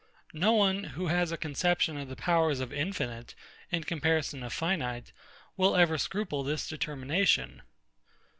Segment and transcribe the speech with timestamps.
[0.33, 3.35] No one, who has a conception of the powers of infinite,
[3.69, 5.11] in comparison of finite,
[5.55, 7.61] will ever scruple this determination.